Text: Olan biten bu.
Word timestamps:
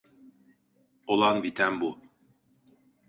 Olan 1.07 1.43
biten 1.43 1.81
bu. 1.81 2.01